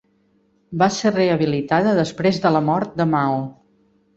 Va 0.81 0.87
ser 0.95 1.11
rehabilitada 1.17 1.93
després 1.99 2.43
de 2.47 2.53
la 2.57 2.63
mort 2.71 2.99
de 3.03 3.09
Mao. 3.15 3.37